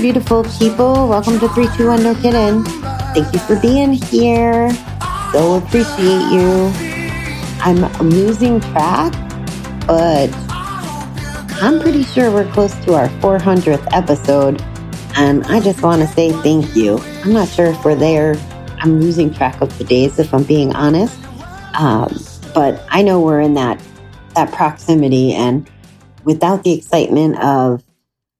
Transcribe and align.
beautiful 0.00 0.44
people. 0.44 1.08
Welcome 1.08 1.38
to 1.40 1.48
321 1.48 2.02
No 2.02 2.14
Kidding. 2.16 2.64
Thank 3.14 3.32
you 3.32 3.38
for 3.38 3.58
being 3.60 3.92
here. 3.92 4.70
So 5.32 5.56
appreciate 5.56 6.30
you. 6.30 6.70
I'm 7.60 7.82
losing 8.10 8.60
track, 8.60 9.12
but 9.86 10.28
I'm 11.62 11.80
pretty 11.80 12.02
sure 12.02 12.30
we're 12.30 12.50
close 12.52 12.74
to 12.84 12.94
our 12.94 13.08
400th 13.20 13.86
episode. 13.92 14.62
And 15.16 15.44
I 15.46 15.60
just 15.60 15.82
want 15.82 16.02
to 16.02 16.08
say 16.08 16.30
thank 16.42 16.76
you. 16.76 16.98
I'm 17.24 17.32
not 17.32 17.48
sure 17.48 17.66
if 17.66 17.82
we're 17.82 17.94
there. 17.94 18.34
I'm 18.80 19.00
losing 19.00 19.32
track 19.32 19.62
of 19.62 19.76
the 19.78 19.84
days, 19.84 20.18
if 20.18 20.34
I'm 20.34 20.44
being 20.44 20.74
honest. 20.74 21.18
Um, 21.78 22.14
but 22.54 22.84
I 22.90 23.02
know 23.02 23.20
we're 23.20 23.40
in 23.40 23.54
that 23.54 23.82
that 24.34 24.52
proximity, 24.52 25.32
and 25.32 25.68
without 26.24 26.62
the 26.62 26.72
excitement 26.72 27.42
of 27.42 27.82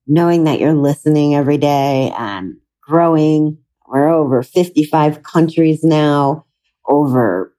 knowing 0.07 0.45
that 0.45 0.61
you're 0.61 0.75
listening 0.75 1.35
every 1.35 1.59
day 1.59 2.13
and 2.17 2.57
growing. 2.83 3.59
We're 3.89 4.09
over 4.09 4.43
55 4.43 5.23
countries 5.23 5.85
now, 5.85 6.45
over 6.87 7.55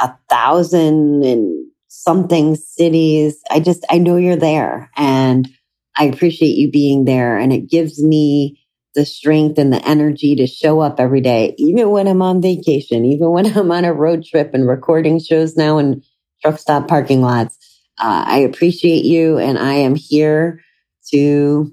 a 0.00 0.12
thousand 0.28 1.24
and 1.24 1.70
something 1.88 2.54
cities. 2.56 3.40
I 3.50 3.60
just, 3.60 3.84
I 3.90 3.98
know 3.98 4.16
you're 4.16 4.36
there 4.36 4.90
and 4.96 5.48
I 5.96 6.04
appreciate 6.04 6.56
you 6.56 6.70
being 6.70 7.04
there. 7.04 7.38
And 7.38 7.52
it 7.52 7.68
gives 7.68 8.02
me 8.02 8.64
the 8.94 9.04
strength 9.04 9.58
and 9.58 9.72
the 9.72 9.84
energy 9.86 10.34
to 10.36 10.46
show 10.46 10.80
up 10.80 10.98
every 10.98 11.20
day, 11.20 11.54
even 11.58 11.90
when 11.90 12.08
I'm 12.08 12.22
on 12.22 12.40
vacation, 12.40 13.04
even 13.04 13.30
when 13.30 13.46
I'm 13.56 13.70
on 13.70 13.84
a 13.84 13.92
road 13.92 14.24
trip 14.24 14.54
and 14.54 14.68
recording 14.68 15.20
shows 15.20 15.56
now 15.56 15.78
in 15.78 16.02
truck 16.42 16.58
stop 16.58 16.88
parking 16.88 17.22
lots. 17.22 17.56
Uh, 17.98 18.24
I 18.26 18.38
appreciate 18.38 19.04
you 19.04 19.38
and 19.38 19.58
I 19.58 19.74
am 19.74 19.94
here 19.96 20.60
to 21.12 21.72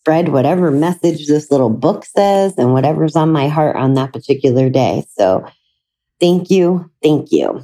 spread 0.00 0.30
whatever 0.30 0.70
message 0.70 1.26
this 1.26 1.50
little 1.50 1.68
book 1.68 2.04
says 2.06 2.54
and 2.56 2.72
whatever's 2.72 3.16
on 3.16 3.30
my 3.30 3.48
heart 3.48 3.76
on 3.76 3.94
that 3.94 4.12
particular 4.12 4.70
day. 4.70 5.06
So 5.16 5.46
thank 6.20 6.50
you. 6.50 6.90
Thank 7.02 7.30
you. 7.30 7.62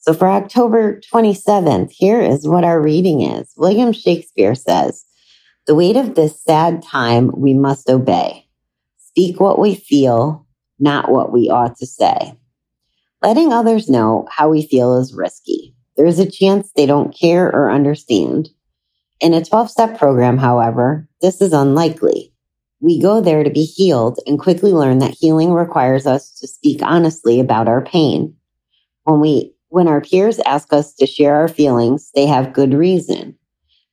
So 0.00 0.12
for 0.12 0.28
October 0.28 1.00
27th, 1.12 1.90
here 1.90 2.20
is 2.20 2.46
what 2.46 2.62
our 2.62 2.80
reading 2.80 3.22
is. 3.22 3.50
William 3.56 3.92
Shakespeare 3.92 4.54
says, 4.54 5.06
the 5.66 5.74
weight 5.74 5.96
of 5.96 6.14
this 6.14 6.42
sad 6.42 6.82
time 6.82 7.30
we 7.34 7.54
must 7.54 7.88
obey. 7.88 8.46
Speak 8.98 9.40
what 9.40 9.58
we 9.58 9.74
feel, 9.74 10.46
not 10.78 11.10
what 11.10 11.32
we 11.32 11.48
ought 11.48 11.76
to 11.78 11.86
say. 11.86 12.38
Letting 13.22 13.50
others 13.50 13.88
know 13.88 14.28
how 14.30 14.50
we 14.50 14.66
feel 14.66 14.98
is 14.98 15.14
risky. 15.14 15.74
There 15.96 16.04
is 16.04 16.18
a 16.18 16.30
chance 16.30 16.70
they 16.70 16.84
don't 16.84 17.16
care 17.16 17.46
or 17.46 17.70
understand. 17.70 18.50
In 19.20 19.32
a 19.32 19.44
12 19.44 19.70
step 19.70 19.98
program, 19.98 20.38
however, 20.38 21.08
this 21.20 21.40
is 21.40 21.52
unlikely. 21.52 22.32
We 22.80 23.00
go 23.00 23.20
there 23.20 23.44
to 23.44 23.50
be 23.50 23.64
healed 23.64 24.18
and 24.26 24.38
quickly 24.38 24.72
learn 24.72 24.98
that 24.98 25.16
healing 25.18 25.52
requires 25.52 26.06
us 26.06 26.38
to 26.40 26.48
speak 26.48 26.82
honestly 26.82 27.40
about 27.40 27.68
our 27.68 27.82
pain. 27.82 28.36
When 29.04 29.20
we, 29.20 29.54
when 29.68 29.88
our 29.88 30.00
peers 30.00 30.40
ask 30.40 30.72
us 30.72 30.94
to 30.96 31.06
share 31.06 31.36
our 31.36 31.48
feelings, 31.48 32.10
they 32.14 32.26
have 32.26 32.52
good 32.52 32.74
reason. 32.74 33.38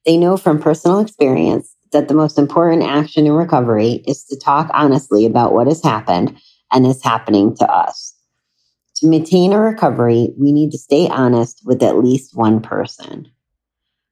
They 0.06 0.18
know 0.18 0.36
from 0.36 0.62
personal 0.62 1.00
experience 1.00 1.74
that 1.92 2.08
the 2.08 2.14
most 2.14 2.38
important 2.40 2.84
action 2.84 3.26
in 3.26 3.34
recovery 3.34 4.04
is 4.08 4.26
to 4.26 4.38
talk 4.38 4.70
honestly 4.74 5.26
about 5.26 5.54
what 5.54 5.68
has 5.68 5.84
happened 5.84 6.36
and 6.72 6.86
is 6.86 7.04
happening 7.04 7.56
to 7.58 7.72
us. 7.72 8.16
To 8.98 9.08
maintain 9.08 9.54
a 9.54 9.60
recovery, 9.60 10.34
we 10.38 10.52
need 10.52 10.72
to 10.72 10.78
stay 10.78 11.08
honest 11.08 11.62
with 11.66 11.84
at 11.84 11.98
least 11.98 12.36
one 12.36 12.62
person. 12.62 13.32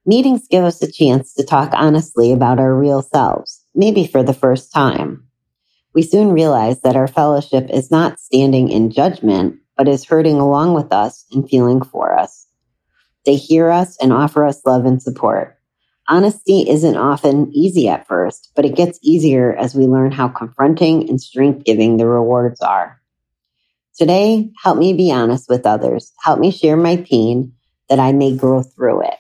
Meetings 0.06 0.48
give 0.48 0.64
us 0.64 0.82
a 0.82 0.92
chance 0.92 1.34
to 1.34 1.44
talk 1.44 1.72
honestly 1.74 2.32
about 2.32 2.60
our 2.60 2.74
real 2.74 3.02
selves, 3.02 3.64
maybe 3.76 4.08
for 4.08 4.24
the 4.24 4.34
first 4.34 4.72
time. 4.74 5.28
We 5.94 6.04
soon 6.04 6.32
realize 6.32 6.82
that 6.82 6.96
our 6.96 7.08
fellowship 7.08 7.70
is 7.70 7.92
not 7.92 8.20
standing 8.20 8.70
in 8.70 8.92
judgment, 8.92 9.59
but 9.76 9.88
is 9.88 10.06
hurting 10.06 10.38
along 10.38 10.74
with 10.74 10.94
us 10.94 11.26
and 11.32 11.48
feeling 11.50 11.82
for 11.82 12.18
us. 12.18 12.48
They 13.26 13.36
hear 13.36 13.70
us 13.70 13.98
and 14.02 14.14
offer 14.14 14.46
us 14.46 14.66
love 14.66 14.86
and 14.86 15.02
support. 15.02 15.58
Honesty 16.08 16.68
isn't 16.68 16.98
often 16.98 17.52
easy 17.54 17.88
at 17.88 18.08
first, 18.08 18.52
but 18.56 18.66
it 18.66 18.76
gets 18.76 19.00
easier 19.04 19.56
as 19.56 19.76
we 19.76 19.86
learn 19.86 20.12
how 20.12 20.30
confronting 20.30 21.09
and 21.09 21.22
strength 21.22 21.66
giving 21.66 21.98
the 21.98 22.08
rewards 22.08 22.62
are. 22.62 23.00
Today, 23.96 24.50
help 24.64 24.78
me 24.78 24.94
be 24.94 25.12
honest 25.12 25.50
with 25.50 25.66
others. 25.66 26.14
Help 26.24 26.40
me 26.40 26.52
share 26.52 26.78
my 26.78 26.98
pain 26.98 27.54
that 27.90 28.00
I 28.00 28.14
may 28.14 28.36
grow 28.36 28.64
through 28.64 29.04
it. 29.04 29.16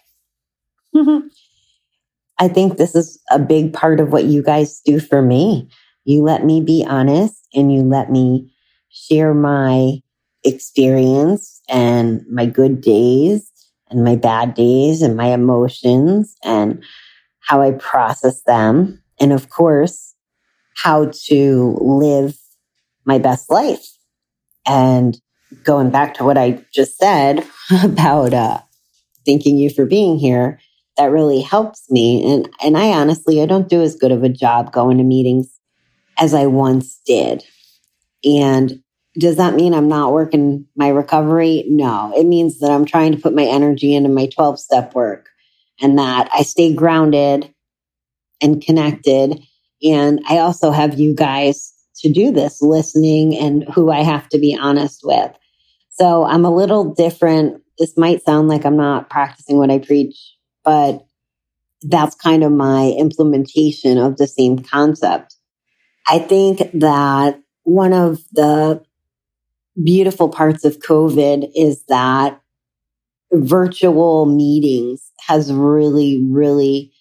I 2.39 2.47
think 2.47 2.77
this 2.77 2.95
is 2.95 3.19
a 3.31 3.39
big 3.39 3.73
part 3.73 3.99
of 3.99 4.11
what 4.11 4.25
you 4.25 4.41
guys 4.41 4.79
do 4.85 4.99
for 4.99 5.21
me. 5.21 5.69
You 6.05 6.23
let 6.23 6.45
me 6.45 6.61
be 6.61 6.85
honest 6.87 7.47
and 7.53 7.73
you 7.73 7.81
let 7.83 8.11
me 8.11 8.51
share 8.89 9.33
my 9.33 10.01
experience 10.43 11.61
and 11.69 12.25
my 12.29 12.45
good 12.45 12.81
days 12.81 13.51
and 13.89 14.03
my 14.03 14.15
bad 14.15 14.53
days 14.53 15.01
and 15.01 15.17
my 15.17 15.27
emotions 15.27 16.35
and 16.43 16.83
how 17.39 17.61
I 17.61 17.71
process 17.71 18.41
them. 18.43 19.03
And 19.19 19.33
of 19.33 19.49
course, 19.49 20.15
how 20.75 21.11
to 21.25 21.77
live 21.81 22.37
my 23.05 23.17
best 23.17 23.51
life. 23.51 23.85
And 24.65 25.19
going 25.63 25.89
back 25.89 26.13
to 26.15 26.23
what 26.23 26.37
I 26.37 26.63
just 26.73 26.97
said 26.97 27.45
about 27.83 28.33
uh, 28.33 28.59
thanking 29.25 29.57
you 29.57 29.69
for 29.69 29.85
being 29.85 30.17
here, 30.17 30.59
that 30.99 31.11
really 31.11 31.41
helps 31.41 31.89
me. 31.89 32.31
And 32.31 32.49
and 32.61 32.77
I 32.77 32.89
honestly 32.89 33.41
I 33.41 33.45
don't 33.45 33.69
do 33.69 33.81
as 33.81 33.95
good 33.95 34.11
of 34.11 34.23
a 34.23 34.29
job 34.29 34.71
going 34.71 34.97
to 34.97 35.03
meetings 35.03 35.49
as 36.19 36.33
I 36.33 36.45
once 36.45 36.99
did. 37.05 37.43
And 38.23 38.83
does 39.17 39.37
that 39.37 39.55
mean 39.55 39.73
I'm 39.73 39.87
not 39.87 40.11
working 40.11 40.65
my 40.75 40.89
recovery? 40.89 41.63
No. 41.67 42.13
It 42.15 42.25
means 42.25 42.59
that 42.59 42.69
I'm 42.69 42.85
trying 42.85 43.13
to 43.13 43.17
put 43.17 43.33
my 43.33 43.45
energy 43.45 43.95
into 43.95 44.09
my 44.09 44.27
12 44.27 44.59
step 44.59 44.93
work 44.93 45.29
and 45.81 45.97
that 45.97 46.29
I 46.33 46.43
stay 46.43 46.73
grounded 46.73 47.53
and 48.41 48.61
connected. 48.61 49.41
And 49.81 50.21
I 50.29 50.39
also 50.39 50.71
have 50.71 50.99
you 50.99 51.15
guys 51.15 51.73
to 52.01 52.11
do 52.11 52.31
this 52.31 52.61
listening 52.61 53.37
and 53.37 53.63
who 53.73 53.89
I 53.89 54.03
have 54.03 54.27
to 54.29 54.37
be 54.37 54.57
honest 54.59 55.01
with. 55.03 55.31
So 55.89 56.25
I'm 56.25 56.45
a 56.45 56.53
little 56.53 56.93
different. 56.93 57.61
This 57.77 57.97
might 57.97 58.23
sound 58.23 58.47
like 58.47 58.65
I'm 58.65 58.77
not 58.77 59.09
practicing 59.09 59.57
what 59.57 59.71
I 59.71 59.79
preach, 59.79 60.17
but 60.63 61.05
that's 61.81 62.15
kind 62.15 62.43
of 62.43 62.51
my 62.51 62.93
implementation 62.97 63.97
of 63.97 64.17
the 64.17 64.27
same 64.27 64.59
concept. 64.59 65.35
I 66.07 66.19
think 66.19 66.59
that 66.73 67.41
one 67.63 67.93
of 67.93 68.23
the 68.31 68.83
beautiful 69.81 70.29
parts 70.29 70.65
of 70.65 70.79
COVID 70.79 71.51
is 71.55 71.83
that 71.87 72.41
virtual 73.31 74.25
meetings 74.25 75.11
has 75.27 75.53
really, 75.53 76.21
really 76.29 76.91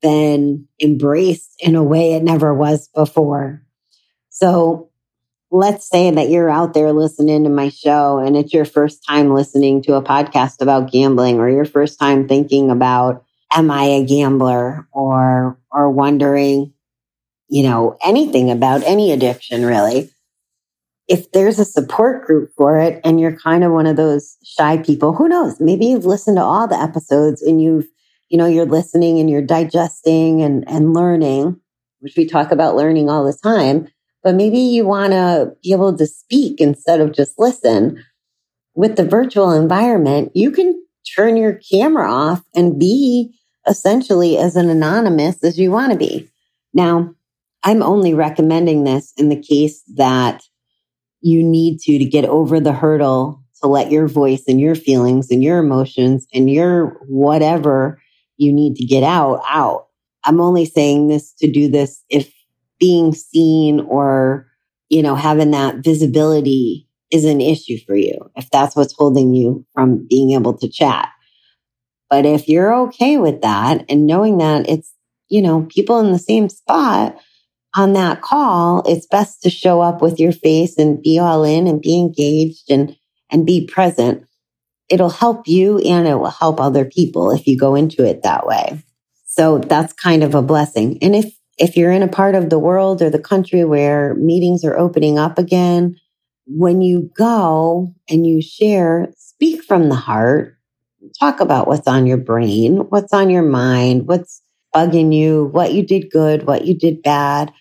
been 0.00 0.66
embraced 0.80 1.54
in 1.60 1.76
a 1.76 1.82
way 1.82 2.14
it 2.14 2.22
never 2.22 2.54
was 2.54 2.88
before. 2.94 3.62
So 4.30 4.90
let's 5.50 5.88
say 5.88 6.10
that 6.10 6.28
you're 6.28 6.50
out 6.50 6.74
there 6.74 6.92
listening 6.92 7.44
to 7.44 7.50
my 7.50 7.70
show 7.70 8.18
and 8.18 8.36
it's 8.36 8.52
your 8.52 8.64
first 8.64 9.04
time 9.06 9.32
listening 9.32 9.82
to 9.82 9.94
a 9.94 10.02
podcast 10.02 10.60
about 10.60 10.92
gambling 10.92 11.38
or 11.38 11.48
your 11.48 11.64
first 11.64 11.98
time 11.98 12.28
thinking 12.28 12.70
about 12.70 13.24
am 13.52 13.70
I 13.70 13.84
a 13.84 14.04
gambler 14.04 14.86
or 14.92 15.58
or 15.70 15.90
wondering 15.90 16.72
you 17.48 17.62
know 17.62 17.96
anything 18.04 18.50
about 18.50 18.82
any 18.84 19.12
addiction 19.12 19.64
really. 19.64 20.10
If 21.08 21.32
there's 21.32 21.58
a 21.58 21.64
support 21.64 22.26
group 22.26 22.50
for 22.54 22.78
it 22.78 23.00
and 23.02 23.18
you're 23.18 23.36
kind 23.36 23.64
of 23.64 23.72
one 23.72 23.86
of 23.86 23.96
those 23.96 24.36
shy 24.44 24.76
people 24.76 25.14
who 25.14 25.26
knows? 25.26 25.58
Maybe 25.58 25.86
you've 25.86 26.04
listened 26.04 26.36
to 26.36 26.42
all 26.42 26.68
the 26.68 26.76
episodes 26.76 27.40
and 27.40 27.62
you've 27.62 27.86
you 28.28 28.36
know 28.36 28.46
you're 28.46 28.66
listening 28.66 29.18
and 29.18 29.30
you're 29.30 29.40
digesting 29.40 30.42
and 30.42 30.68
and 30.68 30.92
learning 30.92 31.58
which 32.00 32.14
we 32.16 32.26
talk 32.26 32.52
about 32.52 32.76
learning 32.76 33.08
all 33.08 33.24
the 33.24 33.36
time 33.42 33.88
but 34.22 34.34
maybe 34.34 34.58
you 34.58 34.86
want 34.86 35.12
to 35.12 35.52
be 35.62 35.72
able 35.72 35.96
to 35.96 36.06
speak 36.06 36.60
instead 36.60 37.00
of 37.00 37.14
just 37.14 37.38
listen. 37.38 38.04
With 38.74 38.96
the 38.96 39.04
virtual 39.04 39.50
environment, 39.52 40.32
you 40.34 40.50
can 40.50 40.80
turn 41.16 41.36
your 41.36 41.54
camera 41.54 42.10
off 42.10 42.42
and 42.54 42.78
be 42.78 43.34
essentially 43.66 44.38
as 44.38 44.56
an 44.56 44.68
anonymous 44.68 45.42
as 45.42 45.58
you 45.58 45.70
want 45.70 45.92
to 45.92 45.98
be. 45.98 46.28
Now, 46.72 47.14
I'm 47.64 47.82
only 47.82 48.14
recommending 48.14 48.84
this 48.84 49.12
in 49.16 49.28
the 49.28 49.40
case 49.40 49.82
that 49.96 50.42
you 51.20 51.42
need 51.42 51.80
to 51.80 51.98
to 51.98 52.04
get 52.04 52.24
over 52.24 52.60
the 52.60 52.72
hurdle 52.72 53.42
to 53.60 53.68
let 53.68 53.90
your 53.90 54.06
voice 54.06 54.44
and 54.46 54.60
your 54.60 54.74
feelings 54.74 55.30
and 55.30 55.42
your 55.42 55.58
emotions 55.58 56.26
and 56.32 56.48
your 56.48 57.00
whatever 57.08 58.00
you 58.36 58.52
need 58.52 58.76
to 58.76 58.84
get 58.84 59.02
out 59.02 59.42
out. 59.48 59.86
I'm 60.24 60.40
only 60.40 60.64
saying 60.64 61.08
this 61.08 61.32
to 61.40 61.50
do 61.50 61.68
this 61.68 62.04
if 62.08 62.32
being 62.78 63.12
seen 63.12 63.80
or, 63.80 64.46
you 64.88 65.02
know, 65.02 65.14
having 65.14 65.50
that 65.52 65.76
visibility 65.76 66.88
is 67.10 67.24
an 67.24 67.40
issue 67.40 67.78
for 67.86 67.96
you, 67.96 68.30
if 68.36 68.50
that's 68.50 68.76
what's 68.76 68.94
holding 68.94 69.34
you 69.34 69.66
from 69.74 70.06
being 70.08 70.32
able 70.32 70.56
to 70.58 70.68
chat. 70.68 71.08
But 72.10 72.24
if 72.24 72.48
you're 72.48 72.74
okay 72.86 73.18
with 73.18 73.42
that 73.42 73.84
and 73.88 74.06
knowing 74.06 74.38
that 74.38 74.68
it's, 74.68 74.92
you 75.28 75.42
know, 75.42 75.66
people 75.68 76.00
in 76.00 76.12
the 76.12 76.18
same 76.18 76.48
spot 76.48 77.18
on 77.76 77.92
that 77.94 78.22
call, 78.22 78.82
it's 78.86 79.06
best 79.06 79.42
to 79.42 79.50
show 79.50 79.80
up 79.80 80.00
with 80.00 80.18
your 80.18 80.32
face 80.32 80.78
and 80.78 81.02
be 81.02 81.18
all 81.18 81.44
in 81.44 81.66
and 81.66 81.82
be 81.82 81.98
engaged 81.98 82.70
and, 82.70 82.96
and 83.30 83.46
be 83.46 83.66
present. 83.66 84.24
It'll 84.88 85.10
help 85.10 85.46
you 85.46 85.78
and 85.80 86.08
it 86.08 86.14
will 86.14 86.30
help 86.30 86.60
other 86.60 86.86
people 86.86 87.30
if 87.30 87.46
you 87.46 87.58
go 87.58 87.74
into 87.74 88.06
it 88.06 88.22
that 88.22 88.46
way. 88.46 88.82
So 89.26 89.58
that's 89.58 89.92
kind 89.92 90.24
of 90.24 90.34
a 90.34 90.42
blessing. 90.42 90.98
And 91.02 91.14
if, 91.14 91.37
if 91.58 91.76
you're 91.76 91.92
in 91.92 92.02
a 92.02 92.08
part 92.08 92.34
of 92.34 92.50
the 92.50 92.58
world 92.58 93.02
or 93.02 93.10
the 93.10 93.18
country 93.18 93.64
where 93.64 94.14
meetings 94.14 94.64
are 94.64 94.78
opening 94.78 95.18
up 95.18 95.38
again, 95.38 95.96
when 96.46 96.80
you 96.80 97.10
go 97.16 97.94
and 98.08 98.26
you 98.26 98.40
share, 98.40 99.12
speak 99.16 99.62
from 99.62 99.88
the 99.88 99.94
heart, 99.94 100.56
talk 101.18 101.40
about 101.40 101.66
what's 101.66 101.86
on 101.86 102.06
your 102.06 102.16
brain, 102.16 102.78
what's 102.88 103.12
on 103.12 103.30
your 103.30 103.42
mind, 103.42 104.06
what's 104.06 104.42
bugging 104.74 105.14
you, 105.14 105.46
what 105.52 105.72
you 105.72 105.84
did 105.84 106.10
good, 106.10 106.46
what 106.46 106.64
you 106.64 106.76
did 106.76 107.02
bad. 107.02 107.52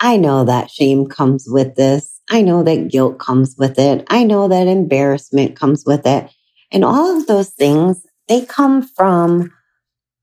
I 0.00 0.16
know 0.16 0.44
that 0.44 0.70
shame 0.70 1.06
comes 1.06 1.46
with 1.48 1.74
this. 1.74 2.20
I 2.30 2.42
know 2.42 2.62
that 2.62 2.88
guilt 2.88 3.18
comes 3.18 3.56
with 3.58 3.78
it. 3.78 4.06
I 4.08 4.24
know 4.24 4.48
that 4.48 4.68
embarrassment 4.68 5.56
comes 5.56 5.84
with 5.84 6.06
it. 6.06 6.30
And 6.70 6.84
all 6.84 7.16
of 7.16 7.26
those 7.26 7.50
things, 7.50 8.04
they 8.28 8.44
come 8.44 8.82
from 8.82 9.52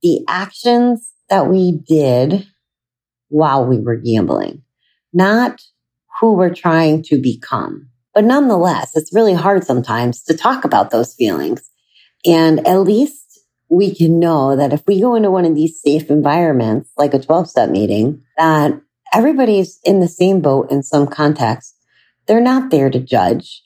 the 0.01 0.23
actions 0.27 1.11
that 1.29 1.47
we 1.47 1.71
did 1.87 2.47
while 3.35 3.65
we 3.65 3.77
were 3.77 3.97
gambling, 3.97 4.61
not 5.11 5.61
who 6.21 6.33
we're 6.35 6.53
trying 6.53 7.03
to 7.03 7.21
become. 7.21 7.89
But 8.13 8.23
nonetheless, 8.23 8.95
it's 8.95 9.13
really 9.13 9.33
hard 9.33 9.65
sometimes 9.65 10.23
to 10.23 10.37
talk 10.37 10.63
about 10.63 10.89
those 10.89 11.13
feelings. 11.13 11.69
And 12.25 12.65
at 12.65 12.79
least 12.79 13.41
we 13.67 13.93
can 13.93 14.19
know 14.19 14.55
that 14.55 14.71
if 14.71 14.83
we 14.87 15.01
go 15.01 15.15
into 15.15 15.29
one 15.29 15.43
of 15.43 15.53
these 15.53 15.81
safe 15.81 16.09
environments, 16.09 16.89
like 16.95 17.13
a 17.13 17.19
12 17.19 17.49
step 17.49 17.69
meeting, 17.69 18.23
that 18.37 18.79
everybody's 19.13 19.81
in 19.83 19.99
the 19.99 20.07
same 20.07 20.39
boat 20.39 20.71
in 20.71 20.81
some 20.81 21.05
context. 21.05 21.75
They're 22.27 22.39
not 22.39 22.71
there 22.71 22.89
to 22.89 23.01
judge. 23.01 23.63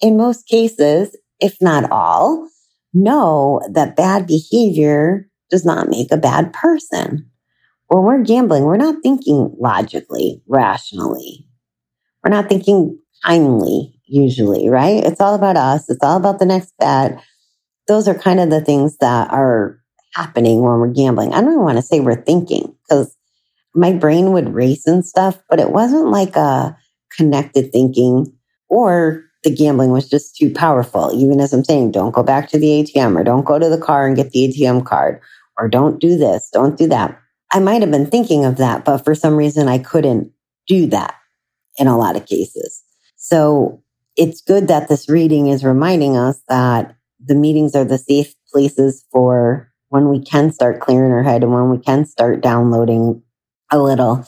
In 0.00 0.16
most 0.16 0.48
cases, 0.48 1.14
if 1.40 1.58
not 1.60 1.90
all, 1.92 2.48
know 2.94 3.60
that 3.70 3.96
bad 3.96 4.26
behavior 4.26 5.28
does 5.50 5.66
not 5.66 5.90
make 5.90 6.10
a 6.10 6.16
bad 6.16 6.54
person. 6.54 7.29
When 7.90 8.04
we're 8.04 8.22
gambling, 8.22 8.62
we're 8.62 8.76
not 8.76 9.02
thinking 9.02 9.52
logically, 9.58 10.44
rationally. 10.46 11.44
We're 12.22 12.30
not 12.30 12.48
thinking 12.48 13.00
kindly, 13.24 14.00
usually, 14.06 14.68
right? 14.68 15.02
It's 15.02 15.20
all 15.20 15.34
about 15.34 15.56
us. 15.56 15.90
It's 15.90 16.04
all 16.04 16.16
about 16.16 16.38
the 16.38 16.46
next 16.46 16.72
bet. 16.78 17.20
Those 17.88 18.06
are 18.06 18.14
kind 18.14 18.38
of 18.38 18.48
the 18.48 18.60
things 18.60 18.96
that 18.98 19.32
are 19.32 19.80
happening 20.14 20.62
when 20.62 20.78
we're 20.78 20.92
gambling. 20.92 21.32
I 21.34 21.40
don't 21.40 21.50
even 21.50 21.64
want 21.64 21.78
to 21.78 21.82
say 21.82 21.98
we're 21.98 22.22
thinking 22.22 22.76
because 22.88 23.16
my 23.74 23.92
brain 23.92 24.30
would 24.30 24.54
race 24.54 24.86
and 24.86 25.04
stuff, 25.04 25.42
but 25.48 25.58
it 25.58 25.70
wasn't 25.70 26.10
like 26.10 26.36
a 26.36 26.78
connected 27.16 27.72
thinking 27.72 28.32
or 28.68 29.24
the 29.42 29.52
gambling 29.52 29.90
was 29.90 30.08
just 30.08 30.36
too 30.36 30.52
powerful. 30.52 31.10
Even 31.12 31.40
as 31.40 31.52
I'm 31.52 31.64
saying, 31.64 31.90
don't 31.90 32.14
go 32.14 32.22
back 32.22 32.50
to 32.50 32.58
the 32.58 32.84
ATM 32.84 33.18
or 33.18 33.24
don't 33.24 33.44
go 33.44 33.58
to 33.58 33.68
the 33.68 33.78
car 33.80 34.06
and 34.06 34.14
get 34.14 34.30
the 34.30 34.48
ATM 34.48 34.86
card 34.86 35.20
or 35.58 35.68
don't 35.68 36.00
do 36.00 36.16
this, 36.16 36.50
don't 36.52 36.78
do 36.78 36.86
that. 36.86 37.20
I 37.52 37.58
might 37.58 37.82
have 37.82 37.90
been 37.90 38.06
thinking 38.06 38.44
of 38.44 38.56
that, 38.58 38.84
but 38.84 38.98
for 38.98 39.14
some 39.14 39.36
reason 39.36 39.68
I 39.68 39.78
couldn't 39.78 40.32
do 40.66 40.86
that 40.88 41.14
in 41.78 41.86
a 41.86 41.98
lot 41.98 42.16
of 42.16 42.26
cases. 42.26 42.82
So 43.16 43.82
it's 44.16 44.40
good 44.40 44.68
that 44.68 44.88
this 44.88 45.08
reading 45.08 45.48
is 45.48 45.64
reminding 45.64 46.16
us 46.16 46.40
that 46.48 46.94
the 47.24 47.34
meetings 47.34 47.74
are 47.74 47.84
the 47.84 47.98
safe 47.98 48.34
places 48.52 49.04
for 49.10 49.72
when 49.88 50.08
we 50.08 50.22
can 50.22 50.52
start 50.52 50.80
clearing 50.80 51.12
our 51.12 51.22
head 51.22 51.42
and 51.42 51.52
when 51.52 51.70
we 51.70 51.78
can 51.78 52.04
start 52.04 52.40
downloading 52.40 53.22
a 53.70 53.78
little. 53.78 54.24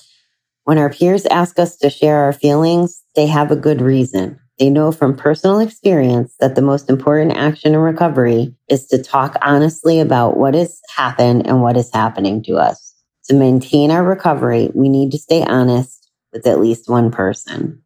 When 0.64 0.78
our 0.78 0.90
peers 0.90 1.26
ask 1.26 1.58
us 1.58 1.76
to 1.78 1.90
share 1.90 2.25
our 2.25 2.32
feelings, 2.32 3.02
they 3.16 3.26
have 3.26 3.50
a 3.50 3.56
good 3.56 3.80
reason. 3.80 4.38
They 4.58 4.70
know 4.70 4.92
from 4.92 5.16
personal 5.16 5.60
experience 5.60 6.34
that 6.40 6.54
the 6.54 6.62
most 6.62 6.88
important 6.88 7.36
action 7.36 7.75
in 7.75 7.80
recovery 7.80 8.54
is 8.68 8.86
to 8.88 9.02
talk 9.02 9.36
honestly 9.42 9.98
about 9.98 10.36
what 10.36 10.54
has 10.54 10.80
happened 10.94 11.46
and 11.46 11.62
what 11.62 11.76
is 11.76 11.90
happening 11.92 12.42
to 12.44 12.56
us. 12.56 12.91
To 13.26 13.34
maintain 13.34 13.90
our 13.90 14.02
recovery, 14.02 14.70
we 14.74 14.88
need 14.88 15.12
to 15.12 15.19
stay 15.19 15.44
honest 15.44 16.10
with 16.32 16.46
at 16.46 16.60
least 16.60 16.88
one 16.88 17.10
person. 17.10 17.82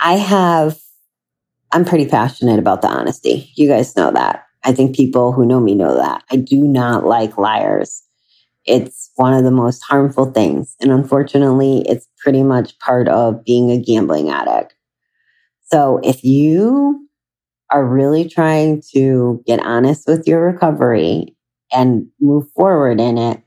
I 0.00 0.14
have, 0.14 0.78
I'm 1.72 1.84
pretty 1.84 2.06
passionate 2.06 2.58
about 2.58 2.82
the 2.82 2.88
honesty. 2.88 3.52
You 3.54 3.68
guys 3.68 3.94
know 3.96 4.10
that. 4.10 4.44
I 4.64 4.72
think 4.72 4.96
people 4.96 5.32
who 5.32 5.46
know 5.46 5.60
me 5.60 5.74
know 5.74 5.96
that. 5.96 6.24
I 6.30 6.36
do 6.36 6.56
not 6.56 7.04
like 7.04 7.38
liars. 7.38 8.02
It's 8.66 9.10
one 9.16 9.32
of 9.32 9.44
the 9.44 9.50
most 9.50 9.82
harmful 9.82 10.32
things. 10.32 10.74
And 10.80 10.90
unfortunately, 10.90 11.82
it's 11.86 12.08
pretty 12.22 12.42
much 12.42 12.78
part 12.78 13.08
of 13.08 13.44
being 13.44 13.70
a 13.70 13.80
gambling 13.80 14.30
addict. 14.30 14.74
So 15.66 16.00
if 16.02 16.24
you 16.24 17.08
are 17.70 17.86
really 17.86 18.28
trying 18.28 18.82
to 18.94 19.42
get 19.46 19.60
honest 19.60 20.08
with 20.08 20.26
your 20.26 20.44
recovery 20.44 21.36
and 21.72 22.06
move 22.20 22.50
forward 22.56 23.00
in 23.00 23.16
it, 23.16 23.42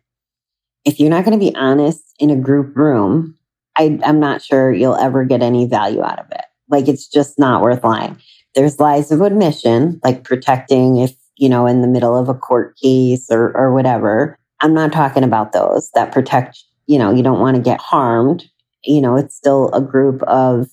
if 0.86 1.00
you're 1.00 1.10
not 1.10 1.26
going 1.26 1.38
to 1.38 1.46
be 1.46 1.56
honest 1.56 2.02
in 2.20 2.30
a 2.30 2.36
group 2.36 2.76
room, 2.76 3.38
I, 3.76 4.00
I'm 4.04 4.20
not 4.20 4.42
sure 4.42 4.74
you'll 4.74 4.96
ever 4.96 5.24
get 5.24 5.42
any 5.42 5.66
value 5.66 6.04
out 6.04 6.20
of 6.20 6.26
it. 6.32 6.46
Like 6.70 6.88
it's 6.88 7.08
just 7.08 7.40
not 7.40 7.62
worth 7.62 7.84
lying. 7.84 8.18
There's 8.56 8.80
lies 8.80 9.12
of 9.12 9.22
admission, 9.22 10.00
like 10.04 10.24
protecting 10.24 10.98
if, 10.98 11.14
you 11.38 11.50
know, 11.50 11.66
in 11.66 11.82
the 11.82 11.88
middle 11.88 12.16
of 12.16 12.30
a 12.30 12.34
court 12.34 12.78
case 12.78 13.28
or, 13.32 13.56
or 13.58 13.74
whatever. 13.74 14.38
I'm 14.62 14.74
not 14.74 14.94
talking 14.94 15.24
about 15.24 15.54
those 15.54 15.90
that 15.96 16.12
protect, 16.12 16.64
you 16.86 17.00
know, 17.00 17.12
you 17.12 17.24
don't 17.24 17.40
want 17.40 17.56
to 17.58 17.62
get 17.62 17.82
harmed. 17.82 18.46
You 18.84 19.02
know, 19.02 19.16
it's 19.16 19.36
still 19.36 19.72
a 19.74 19.82
group 19.82 20.22
of 20.24 20.68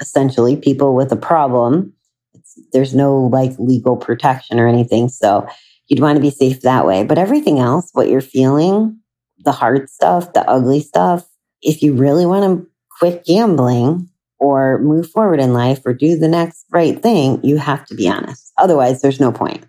essentially 0.00 0.56
people 0.56 0.94
with 0.94 1.10
a 1.10 1.16
problem. 1.16 1.92
It's, 2.34 2.60
there's 2.72 2.94
no 2.94 3.16
like 3.16 3.52
legal 3.58 3.96
protection 3.96 4.60
or 4.60 4.68
anything. 4.68 5.08
So 5.08 5.48
you'd 5.88 6.00
want 6.00 6.16
to 6.16 6.22
be 6.22 6.30
safe 6.30 6.60
that 6.60 6.86
way. 6.86 7.04
But 7.04 7.18
everything 7.18 7.58
else, 7.58 7.90
what 7.92 8.08
you're 8.08 8.20
feeling, 8.20 8.97
the 9.44 9.52
hard 9.52 9.88
stuff, 9.88 10.32
the 10.32 10.48
ugly 10.48 10.80
stuff, 10.80 11.28
if 11.62 11.82
you 11.82 11.94
really 11.94 12.26
want 12.26 12.44
to 12.44 12.66
quit 12.98 13.24
gambling 13.24 14.08
or 14.38 14.78
move 14.78 15.10
forward 15.10 15.40
in 15.40 15.52
life 15.52 15.80
or 15.84 15.92
do 15.92 16.16
the 16.16 16.28
next 16.28 16.64
right 16.70 17.02
thing, 17.02 17.40
you 17.42 17.56
have 17.56 17.84
to 17.86 17.94
be 17.94 18.08
honest. 18.08 18.52
Otherwise, 18.58 19.02
there's 19.02 19.20
no 19.20 19.32
point. 19.32 19.64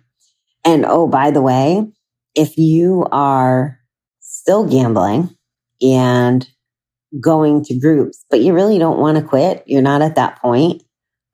And 0.64 0.84
oh, 0.86 1.06
by 1.06 1.30
the 1.30 1.42
way, 1.42 1.86
if 2.34 2.56
you 2.56 3.06
are 3.10 3.78
still 4.20 4.66
gambling 4.66 5.36
and 5.82 6.48
going 7.20 7.64
to 7.64 7.78
groups, 7.78 8.24
but 8.30 8.40
you 8.40 8.52
really 8.52 8.78
don't 8.78 9.00
want 9.00 9.16
to 9.16 9.24
quit, 9.24 9.64
you're 9.66 9.82
not 9.82 10.02
at 10.02 10.14
that 10.14 10.40
point, 10.40 10.82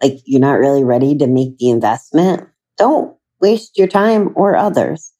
like 0.02 0.18
you're 0.24 0.40
not 0.40 0.58
really 0.58 0.84
ready 0.84 1.16
to 1.18 1.26
make 1.26 1.58
the 1.58 1.70
investment, 1.70 2.48
don't 2.78 3.16
waste 3.40 3.76
your 3.76 3.88
time 3.88 4.32
or 4.34 4.56
others. 4.56 5.12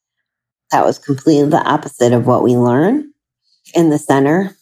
That 0.71 0.85
was 0.85 0.99
completely 0.99 1.49
the 1.49 1.63
opposite 1.63 2.13
of 2.13 2.27
what 2.27 2.43
we 2.43 2.55
learn 2.55 3.11
in 3.73 3.89
the 3.89 3.97
center 3.97 4.55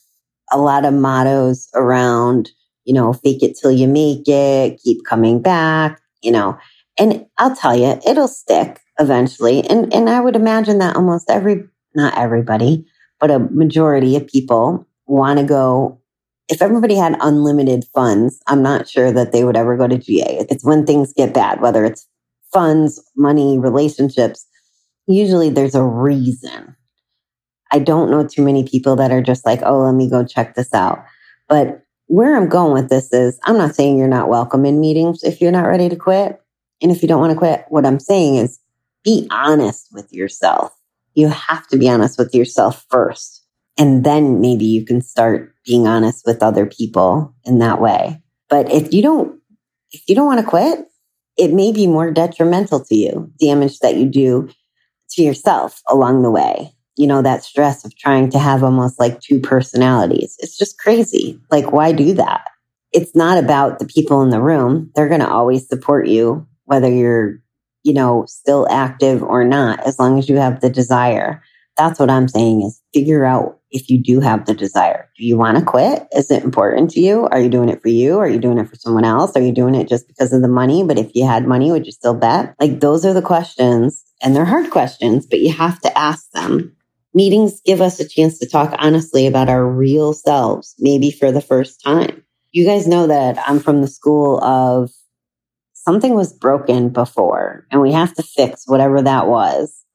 a 0.52 0.58
lot 0.58 0.86
of 0.86 0.94
mottos 0.94 1.70
around, 1.74 2.52
you 2.86 2.94
know, 2.94 3.14
fake 3.14 3.44
it 3.44 3.58
till 3.60 3.72
you 3.72 3.88
make 3.88 4.28
it, 4.28 4.80
keep 4.84 5.06
coming 5.06 5.42
back, 5.42 6.00
you 6.22 6.32
know, 6.32 6.58
and 6.98 7.26
I'll 7.38 7.56
tell 7.56 7.76
you, 7.76 8.00
it'll 8.08 8.28
stick 8.28 8.80
eventually. 9.00 9.62
And, 9.70 9.94
and 9.94 10.10
I 10.10 10.20
would 10.22 10.36
imagine 10.36 10.80
that 10.80 10.96
almost 10.96 11.30
every, 11.30 11.64
not 11.94 12.18
everybody, 12.18 12.86
but 13.20 13.32
a 13.32 13.40
majority 13.40 14.16
of 14.16 14.28
people 14.28 14.88
want 15.08 15.40
to 15.40 15.46
go. 15.46 16.00
If 16.48 16.62
everybody 16.62 16.96
had 16.96 17.18
unlimited 17.22 17.86
funds, 17.94 18.40
I'm 18.48 18.62
not 18.62 18.88
sure 18.88 19.12
that 19.12 19.32
they 19.32 19.44
would 19.44 19.58
ever 19.58 19.76
go 19.76 19.88
to 19.88 19.98
GA. 19.98 20.46
It's 20.50 20.64
when 20.64 20.86
things 20.86 21.12
get 21.12 21.34
bad, 21.34 21.60
whether 21.60 21.84
it's 21.84 22.08
funds, 22.54 23.04
money, 23.18 23.58
relationships. 23.58 24.46
Usually 25.08 25.50
there's 25.50 25.76
a 25.76 25.84
reason 25.84 26.76
I 27.72 27.80
don't 27.80 28.12
know 28.12 28.26
too 28.26 28.44
many 28.44 28.64
people 28.64 28.96
that 28.98 29.12
are 29.12 29.22
just 29.22 29.46
like, 29.46 29.62
oh, 29.64 29.80
let 29.80 29.96
me 29.96 30.10
go 30.10 30.26
check 30.26 30.56
this 30.56 30.74
out. 30.74 31.04
But 31.50 31.84
where 32.08 32.36
I'm 32.38 32.48
going 32.48 32.74
with 32.74 32.90
this 32.90 33.12
is 33.12 33.40
I'm 33.44 33.58
not 33.58 33.76
saying 33.76 33.98
you're 33.98 34.08
not 34.08 34.30
welcome 34.30 34.66
in 34.66 34.80
meetings 34.80 35.24
if 35.24 35.42
you're 35.42 35.52
not 35.52 35.68
ready 35.68 35.90
to 35.90 35.96
quit. 35.96 36.40
And 36.82 36.92
if 36.92 37.02
you 37.02 37.08
don't 37.08 37.20
want 37.20 37.34
to 37.34 37.38
quit, 37.38 37.66
what 37.70 37.86
I'm 37.86 38.00
saying 38.00 38.36
is 38.36 38.60
be 39.04 39.28
honest 39.32 39.90
with 39.92 40.12
yourself. 40.14 40.74
You 41.16 41.28
have 41.30 41.68
to 41.68 41.78
be 41.78 41.90
honest 41.90 42.18
with 42.18 42.34
yourself 42.34 42.86
first. 42.90 43.44
And 43.78 44.06
then 44.06 44.40
maybe 44.40 44.66
you 44.66 44.86
can 44.86 45.02
start 45.02 45.54
being 45.66 45.86
honest 45.86 46.24
with 46.26 46.44
other 46.44 46.66
people 46.66 47.36
in 47.44 47.60
that 47.60 47.82
way. 47.82 48.22
But 48.50 48.72
if 48.72 48.94
you 48.94 49.02
don't, 49.02 49.40
if 49.92 50.04
you 50.08 50.16
don't 50.16 50.28
want 50.28 50.40
to 50.40 50.48
quit, 50.48 50.86
it 51.38 51.52
may 51.52 51.74
be 51.74 51.88
more 51.88 52.12
detrimental 52.12 52.86
to 52.86 52.96
you, 52.96 53.32
damage 53.38 53.80
that 53.80 53.98
you 53.98 54.06
do 54.06 54.50
to 55.16 55.24
yourself 55.24 55.82
along 55.88 56.24
the 56.24 56.32
way 56.32 56.72
you 56.98 57.08
know, 57.08 57.22
that 57.22 57.44
stress 57.44 57.84
of 57.84 57.94
trying 57.98 58.30
to 58.30 58.40
have 58.40 58.64
almost 58.64 58.98
like 59.02 59.20
two 59.20 59.42
personalities. 59.42 60.38
It's 60.40 60.58
just 60.58 60.80
crazy. 60.80 61.38
Like, 61.52 61.74
why 61.74 61.92
do 61.92 62.14
that? 62.14 62.46
it's 62.96 63.14
not 63.14 63.38
about 63.38 63.78
the 63.78 63.86
people 63.86 64.22
in 64.22 64.30
the 64.30 64.42
room. 64.42 64.90
They're 64.96 65.10
going 65.10 65.20
to 65.20 65.30
always 65.30 65.68
support 65.68 66.08
you, 66.08 66.48
whether 66.64 66.90
you're, 66.90 67.42
you 67.84 67.94
know, 67.94 68.24
still 68.26 68.68
active 68.72 69.22
or 69.22 69.44
not, 69.44 69.86
as 69.86 70.00
long 70.00 70.18
as 70.18 70.30
you 70.30 70.38
have 70.38 70.62
the 70.62 70.70
desire. 70.70 71.44
That's 71.76 72.00
what 72.00 72.10
I'm 72.10 72.30
saying 72.30 72.62
is 72.62 72.82
figure 72.94 73.26
out 73.26 73.60
if 73.70 73.90
you 73.90 74.02
do 74.02 74.22
have 74.22 74.46
the 74.46 74.54
desire. 74.54 75.10
Do 75.18 75.26
you 75.26 75.36
want 75.36 75.58
to 75.58 75.66
quit? 75.66 76.08
Is 76.16 76.32
it 76.32 76.46
important 76.46 76.90
to 76.92 77.02
you? 77.02 77.28
Are 77.28 77.40
you 77.42 77.50
doing 77.50 77.68
it 77.68 77.82
for 77.82 77.90
you? 77.90 78.18
Are 78.18 78.30
you 78.30 78.40
doing 78.40 78.60
it 78.60 78.70
for 78.70 78.78
someone 78.78 79.04
else? 79.04 79.36
Are 79.36 79.42
you 79.42 79.52
doing 79.52 79.76
it 79.76 79.90
just 79.90 80.08
because 80.08 80.32
of 80.32 80.42
the 80.42 80.48
money? 80.48 80.86
But 80.86 80.98
if 80.98 81.14
you 81.14 81.26
had 81.26 81.46
money, 81.46 81.74
would 81.74 81.86
you 81.86 81.92
still 81.92 82.14
bet? 82.14 82.56
Like 82.62 82.80
those 82.80 83.04
are 83.06 83.14
the 83.14 83.22
questions 83.22 84.05
and 84.26 84.36
they're 84.36 84.44
hard 84.44 84.72
questions, 84.72 85.28
but 85.28 85.40
you 85.40 85.54
have 85.54 85.80
to 85.82 85.98
ask 85.98 86.30
them. 86.32 86.76
Meetings 87.14 87.62
give 87.64 87.80
us 87.80 88.00
a 88.00 88.08
chance 88.08 88.40
to 88.40 88.50
talk 88.50 88.76
honestly 88.80 89.28
about 89.28 89.48
our 89.48 89.66
real 89.66 90.14
selves, 90.14 90.74
maybe 90.80 91.12
for 91.12 91.32
the 91.32 91.42
first 91.42 91.82
time. 91.82 92.24
You 92.52 92.66
guys 92.66 92.88
know 92.88 93.06
that 93.08 93.38
I'm 93.48 93.60
from 93.60 93.82
the 93.82 93.88
school 93.88 94.44
of 94.44 94.90
something 95.74 96.16
was 96.16 96.34
broken 96.34 96.90
before 96.90 97.68
and 97.72 97.80
we 97.82 97.92
have 97.92 98.16
to 98.16 98.24
fix 98.24 98.68
whatever 98.68 99.04
that 99.04 99.28
was. 99.28 99.86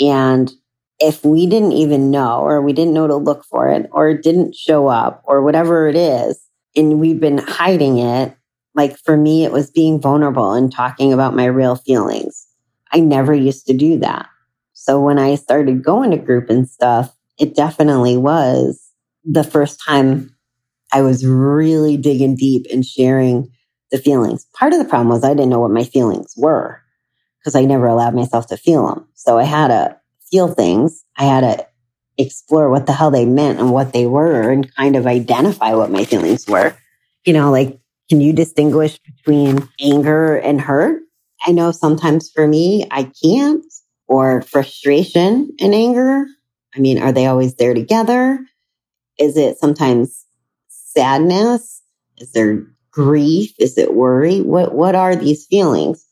And 0.00 0.50
if 0.98 1.22
we 1.22 1.46
didn't 1.46 1.72
even 1.72 2.10
know 2.10 2.40
or 2.40 2.62
we 2.62 2.72
didn't 2.72 2.94
know 2.94 3.06
to 3.06 3.16
look 3.16 3.44
for 3.44 3.68
it 3.68 3.88
or 3.92 4.08
it 4.08 4.22
didn't 4.22 4.54
show 4.54 4.88
up 4.88 5.22
or 5.26 5.42
whatever 5.42 5.86
it 5.86 5.96
is 5.96 6.40
and 6.74 6.98
we've 6.98 7.20
been 7.20 7.38
hiding 7.38 7.98
it 7.98 8.34
like 8.74 8.96
for 8.98 9.16
me 9.16 9.44
it 9.44 9.52
was 9.52 9.70
being 9.70 10.00
vulnerable 10.00 10.52
and 10.52 10.72
talking 10.72 11.12
about 11.12 11.34
my 11.34 11.46
real 11.46 11.74
feelings 11.74 12.46
i 12.92 13.00
never 13.00 13.34
used 13.34 13.66
to 13.66 13.76
do 13.76 13.98
that 13.98 14.26
so 14.72 15.00
when 15.00 15.18
i 15.18 15.34
started 15.34 15.84
going 15.84 16.10
to 16.10 16.16
group 16.16 16.50
and 16.50 16.68
stuff 16.68 17.14
it 17.38 17.54
definitely 17.54 18.16
was 18.16 18.90
the 19.24 19.44
first 19.44 19.80
time 19.86 20.34
i 20.92 21.02
was 21.02 21.26
really 21.26 21.96
digging 21.96 22.36
deep 22.36 22.66
and 22.72 22.84
sharing 22.84 23.50
the 23.90 23.98
feelings 23.98 24.46
part 24.54 24.72
of 24.72 24.78
the 24.78 24.84
problem 24.84 25.08
was 25.08 25.24
i 25.24 25.30
didn't 25.30 25.50
know 25.50 25.60
what 25.60 25.70
my 25.70 25.84
feelings 25.84 26.34
were 26.36 26.80
because 27.40 27.54
i 27.54 27.64
never 27.64 27.86
allowed 27.86 28.14
myself 28.14 28.46
to 28.46 28.56
feel 28.56 28.86
them 28.86 29.06
so 29.14 29.38
i 29.38 29.44
had 29.44 29.68
to 29.68 30.00
feel 30.30 30.48
things, 30.48 31.04
I 31.16 31.24
had 31.24 31.40
to 31.40 31.66
explore 32.18 32.70
what 32.70 32.86
the 32.86 32.92
hell 32.92 33.10
they 33.10 33.24
meant 33.24 33.58
and 33.58 33.70
what 33.70 33.92
they 33.92 34.06
were 34.06 34.50
and 34.50 34.74
kind 34.74 34.96
of 34.96 35.06
identify 35.06 35.74
what 35.74 35.90
my 35.90 36.04
feelings 36.04 36.46
were. 36.46 36.74
You 37.24 37.32
know, 37.32 37.50
like, 37.50 37.78
can 38.08 38.20
you 38.20 38.32
distinguish 38.32 38.98
between 38.98 39.68
anger 39.80 40.36
and 40.36 40.60
hurt? 40.60 41.02
I 41.46 41.52
know 41.52 41.72
sometimes 41.72 42.30
for 42.30 42.46
me, 42.46 42.86
I 42.90 43.10
can't, 43.22 43.64
or 44.06 44.42
frustration 44.42 45.50
and 45.60 45.74
anger. 45.74 46.26
I 46.74 46.78
mean, 46.80 47.02
are 47.02 47.12
they 47.12 47.26
always 47.26 47.54
there 47.54 47.74
together? 47.74 48.40
Is 49.18 49.36
it 49.36 49.58
sometimes 49.58 50.24
sadness? 50.68 51.82
Is 52.18 52.32
there 52.32 52.66
grief? 52.90 53.52
Is 53.58 53.78
it 53.78 53.94
worry? 53.94 54.40
What, 54.40 54.74
what 54.74 54.94
are 54.94 55.16
these 55.16 55.46
feelings? 55.46 56.06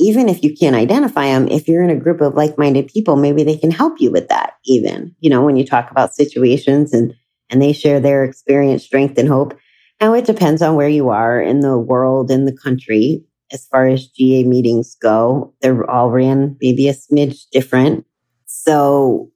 even 0.00 0.30
if 0.30 0.42
you 0.42 0.56
can't 0.56 0.74
identify 0.74 1.26
them, 1.26 1.46
if 1.48 1.68
you're 1.68 1.82
in 1.82 1.90
a 1.90 1.96
group 1.96 2.22
of 2.22 2.34
like 2.34 2.56
minded 2.56 2.88
people, 2.88 3.16
maybe 3.16 3.44
they 3.44 3.56
can 3.56 3.70
help 3.70 4.00
you 4.00 4.10
with 4.10 4.28
that, 4.28 4.54
even, 4.64 5.14
you 5.20 5.28
know, 5.28 5.44
when 5.44 5.56
you 5.56 5.64
talk 5.64 5.90
about 5.90 6.14
situations 6.14 6.94
and, 6.94 7.14
and 7.50 7.60
they 7.60 7.74
share 7.74 8.00
their 8.00 8.24
experience, 8.24 8.82
strength, 8.82 9.18
and 9.18 9.28
hope. 9.28 9.56
Now, 10.00 10.14
it 10.14 10.24
depends 10.24 10.62
on 10.62 10.74
where 10.74 10.88
you 10.88 11.10
are 11.10 11.40
in 11.40 11.60
the 11.60 11.78
world, 11.78 12.30
in 12.30 12.46
the 12.46 12.56
country. 12.56 13.22
As 13.52 13.66
far 13.66 13.86
as 13.86 14.06
GA 14.08 14.44
meetings 14.44 14.96
go, 15.00 15.54
they're 15.60 15.88
all 15.88 16.10
ran 16.10 16.56
maybe 16.60 16.88
a 16.88 16.94
smidge 16.94 17.48
different. 17.50 18.06
So, 18.46 19.30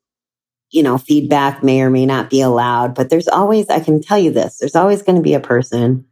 you 0.70 0.82
know, 0.82 0.98
feedback 0.98 1.62
may 1.62 1.82
or 1.82 1.90
may 1.90 2.06
not 2.06 2.30
be 2.30 2.40
allowed, 2.40 2.94
but 2.94 3.10
there's 3.10 3.28
always, 3.28 3.68
I 3.68 3.80
can 3.80 4.00
tell 4.00 4.18
you 4.18 4.30
this, 4.30 4.58
there's 4.58 4.76
always 4.76 5.02
going 5.02 5.16
to 5.16 5.22
be 5.22 5.34
a 5.34 5.40
person 5.40 6.04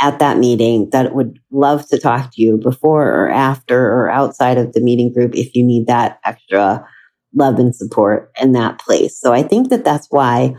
at 0.00 0.20
that 0.20 0.38
meeting 0.38 0.90
that 0.90 1.14
would 1.14 1.38
love 1.50 1.86
to 1.88 1.98
talk 1.98 2.32
to 2.32 2.42
you 2.42 2.56
before 2.56 3.06
or 3.06 3.30
after 3.30 3.78
or 3.78 4.10
outside 4.10 4.58
of 4.58 4.72
the 4.72 4.80
meeting 4.80 5.12
group 5.12 5.34
if 5.34 5.54
you 5.54 5.64
need 5.64 5.86
that 5.86 6.20
extra 6.24 6.86
love 7.34 7.58
and 7.58 7.74
support 7.74 8.32
in 8.40 8.52
that 8.52 8.78
place. 8.78 9.20
So 9.20 9.32
I 9.32 9.42
think 9.42 9.70
that 9.70 9.84
that's 9.84 10.06
why 10.10 10.54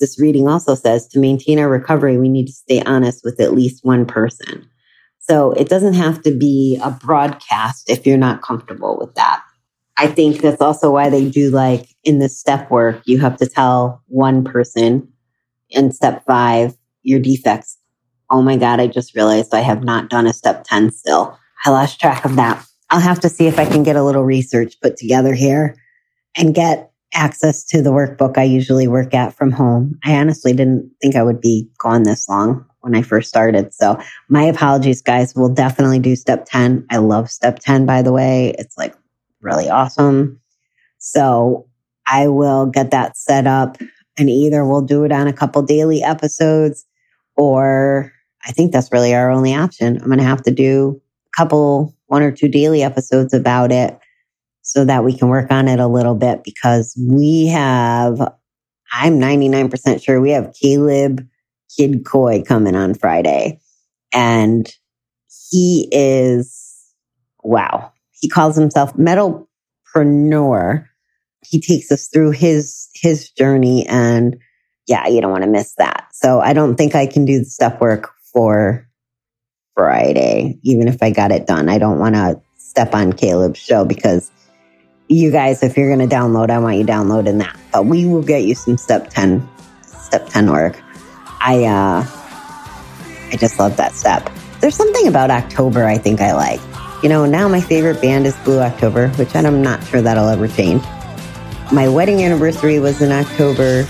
this 0.00 0.20
reading 0.20 0.48
also 0.48 0.74
says 0.74 1.08
to 1.08 1.18
maintain 1.18 1.58
our 1.58 1.68
recovery, 1.68 2.18
we 2.18 2.28
need 2.28 2.46
to 2.46 2.52
stay 2.52 2.82
honest 2.82 3.22
with 3.24 3.40
at 3.40 3.54
least 3.54 3.84
one 3.84 4.06
person. 4.06 4.68
So 5.28 5.52
it 5.52 5.68
doesn't 5.68 5.94
have 5.94 6.22
to 6.22 6.36
be 6.36 6.80
a 6.82 6.90
broadcast 6.90 7.90
if 7.90 8.06
you're 8.06 8.16
not 8.16 8.42
comfortable 8.42 8.96
with 8.98 9.14
that. 9.16 9.42
I 9.96 10.06
think 10.06 10.40
that's 10.40 10.62
also 10.62 10.90
why 10.92 11.10
they 11.10 11.28
do 11.28 11.50
like 11.50 11.88
in 12.04 12.18
the 12.18 12.28
step 12.28 12.70
work, 12.70 13.02
you 13.04 13.18
have 13.18 13.36
to 13.38 13.46
tell 13.46 14.02
one 14.06 14.44
person 14.44 15.12
in 15.70 15.92
step 15.92 16.24
five 16.26 16.74
your 17.02 17.20
defects 17.20 17.78
Oh 18.30 18.42
my 18.42 18.56
God, 18.56 18.80
I 18.80 18.86
just 18.86 19.14
realized 19.14 19.54
I 19.54 19.60
have 19.60 19.82
not 19.82 20.10
done 20.10 20.26
a 20.26 20.32
step 20.32 20.64
10 20.64 20.90
still. 20.92 21.38
I 21.64 21.70
lost 21.70 22.00
track 22.00 22.24
of 22.24 22.36
that. 22.36 22.64
I'll 22.90 23.00
have 23.00 23.20
to 23.20 23.28
see 23.28 23.46
if 23.46 23.58
I 23.58 23.64
can 23.64 23.82
get 23.82 23.96
a 23.96 24.02
little 24.02 24.24
research 24.24 24.80
put 24.82 24.96
together 24.96 25.34
here 25.34 25.76
and 26.36 26.54
get 26.54 26.92
access 27.14 27.64
to 27.64 27.82
the 27.82 27.90
workbook 27.90 28.36
I 28.36 28.44
usually 28.44 28.86
work 28.86 29.14
at 29.14 29.34
from 29.34 29.50
home. 29.50 29.98
I 30.04 30.16
honestly 30.16 30.52
didn't 30.52 30.90
think 31.00 31.16
I 31.16 31.22
would 31.22 31.40
be 31.40 31.70
gone 31.78 32.02
this 32.02 32.28
long 32.28 32.66
when 32.88 32.98
I 32.98 33.02
first 33.02 33.28
started. 33.28 33.72
So 33.74 34.00
my 34.28 34.44
apologies, 34.44 35.02
guys. 35.02 35.34
We'll 35.34 35.48
definitely 35.50 35.98
do 35.98 36.16
step 36.16 36.46
10. 36.46 36.86
I 36.90 36.96
love 36.96 37.30
step 37.30 37.58
10, 37.58 37.86
by 37.86 38.02
the 38.02 38.12
way. 38.12 38.54
It's 38.58 38.76
like 38.78 38.94
really 39.40 39.68
awesome. 39.68 40.40
So 40.98 41.68
I 42.06 42.28
will 42.28 42.66
get 42.66 42.90
that 42.90 43.16
set 43.16 43.46
up 43.46 43.76
and 44.18 44.30
either 44.30 44.64
we'll 44.64 44.82
do 44.82 45.04
it 45.04 45.12
on 45.12 45.28
a 45.28 45.32
couple 45.32 45.62
daily 45.62 46.02
episodes 46.02 46.86
or 47.36 48.12
I 48.46 48.52
think 48.52 48.72
that's 48.72 48.90
really 48.90 49.14
our 49.14 49.30
only 49.30 49.54
option. 49.54 49.98
I'm 50.00 50.06
going 50.06 50.18
to 50.18 50.24
have 50.24 50.42
to 50.42 50.50
do 50.50 51.00
a 51.32 51.36
couple, 51.36 51.94
one 52.06 52.22
or 52.22 52.32
two 52.32 52.48
daily 52.48 52.82
episodes 52.82 53.34
about 53.34 53.70
it 53.70 53.98
so 54.62 54.84
that 54.84 55.04
we 55.04 55.16
can 55.16 55.28
work 55.28 55.50
on 55.50 55.68
it 55.68 55.78
a 55.80 55.86
little 55.86 56.14
bit 56.14 56.42
because 56.42 56.96
we 56.98 57.46
have, 57.46 58.20
I'm 58.92 59.20
99% 59.20 60.02
sure 60.02 60.20
we 60.20 60.30
have 60.30 60.54
Caleb 60.60 61.26
Kid 61.76 62.04
Coy 62.04 62.42
coming 62.42 62.74
on 62.74 62.94
Friday. 62.94 63.60
And 64.12 64.68
he 65.50 65.88
is, 65.92 66.92
wow, 67.42 67.92
he 68.12 68.28
calls 68.28 68.56
himself 68.56 68.94
metalpreneur. 68.94 70.86
He 71.46 71.60
takes 71.60 71.92
us 71.92 72.08
through 72.08 72.32
his, 72.32 72.88
his 72.94 73.30
journey 73.30 73.86
and 73.86 74.38
yeah, 74.86 75.06
you 75.06 75.20
don't 75.20 75.30
want 75.30 75.44
to 75.44 75.50
miss 75.50 75.74
that. 75.74 76.08
So 76.12 76.40
I 76.40 76.54
don't 76.54 76.76
think 76.76 76.94
I 76.94 77.06
can 77.06 77.26
do 77.26 77.40
the 77.40 77.44
step 77.44 77.80
work 77.80 78.10
for 78.32 78.88
Friday, 79.74 80.58
even 80.62 80.88
if 80.88 81.02
I 81.02 81.10
got 81.10 81.30
it 81.30 81.46
done. 81.46 81.68
I 81.68 81.78
don't 81.78 81.98
want 81.98 82.14
to 82.14 82.40
step 82.56 82.94
on 82.94 83.12
Caleb's 83.12 83.60
show 83.60 83.84
because 83.84 84.30
you 85.08 85.30
guys, 85.30 85.62
if 85.62 85.76
you're 85.76 85.94
going 85.94 86.06
to 86.06 86.14
download, 86.14 86.50
I 86.50 86.58
want 86.58 86.78
you 86.78 86.84
downloading 86.84 87.38
that. 87.38 87.56
But 87.72 87.86
we 87.86 88.06
will 88.06 88.22
get 88.22 88.42
you 88.42 88.54
some 88.54 88.76
step 88.76 89.10
10, 89.10 89.46
step 89.82 90.26
10 90.28 90.50
work. 90.50 90.80
I, 91.40 91.64
uh, 91.64 92.06
I 93.32 93.36
just 93.36 93.58
love 93.58 93.76
that 93.76 93.94
step. 93.94 94.30
There's 94.60 94.74
something 94.74 95.06
about 95.06 95.30
October 95.30 95.84
I 95.84 95.98
think 95.98 96.20
I 96.20 96.32
like. 96.32 96.60
You 97.02 97.08
know, 97.08 97.26
now 97.26 97.46
my 97.48 97.60
favorite 97.60 98.00
band 98.02 98.26
is 98.26 98.36
Blue 98.38 98.58
October, 98.58 99.08
which 99.10 99.34
I'm 99.34 99.62
not 99.62 99.84
sure 99.84 100.02
that'll 100.02 100.28
ever 100.28 100.48
change. 100.48 100.82
My 101.70 101.88
wedding 101.88 102.22
anniversary 102.22 102.80
was 102.80 103.00
in 103.00 103.12
October. 103.12 103.84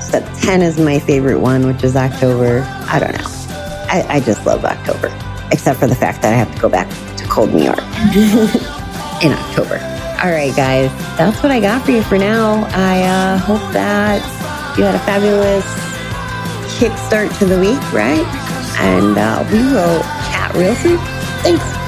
Step 0.00 0.28
10 0.40 0.62
is 0.62 0.78
my 0.78 0.98
favorite 0.98 1.38
one, 1.38 1.66
which 1.66 1.82
is 1.84 1.96
October. 1.96 2.66
I 2.88 2.98
don't 2.98 3.12
know. 3.12 3.26
I, 3.88 4.04
I 4.08 4.20
just 4.20 4.44
love 4.44 4.64
October, 4.64 5.08
except 5.52 5.80
for 5.80 5.86
the 5.86 5.94
fact 5.94 6.22
that 6.22 6.32
I 6.32 6.36
have 6.36 6.54
to 6.54 6.60
go 6.60 6.68
back 6.68 6.88
to 7.16 7.24
cold 7.26 7.54
New 7.54 7.64
York 7.64 7.78
in 9.22 9.32
October. 9.32 9.78
All 10.22 10.30
right, 10.30 10.54
guys, 10.54 10.90
that's 11.16 11.42
what 11.42 11.50
I 11.50 11.60
got 11.60 11.84
for 11.86 11.92
you 11.92 12.02
for 12.02 12.18
now. 12.18 12.64
I 12.74 13.02
uh, 13.04 13.38
hope 13.38 13.72
that 13.72 14.20
you 14.76 14.84
had 14.84 14.94
a 14.94 14.98
fabulous 14.98 15.89
kickstart 16.80 17.38
to 17.38 17.44
the 17.44 17.60
week, 17.60 17.92
right? 17.92 18.24
And 18.80 19.18
uh, 19.18 19.46
we 19.52 19.58
will 19.58 20.00
chat 20.32 20.50
real 20.54 20.74
soon. 20.76 20.96
Thanks. 21.42 21.79